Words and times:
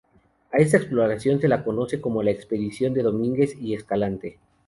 A 0.51 0.57
esta 0.57 0.77
exploración 0.77 1.39
se 1.39 1.47
la 1.47 1.63
conoce 1.63 2.01
como 2.01 2.23
la 2.23 2.31
Expedición 2.31 2.91
de 2.95 3.03
Domínguez 3.03 3.55
y 3.61 3.75
Escalante. 3.75 4.39